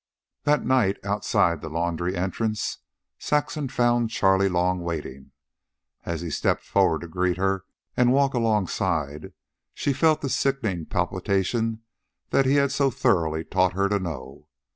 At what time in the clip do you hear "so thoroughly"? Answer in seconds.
12.71-13.43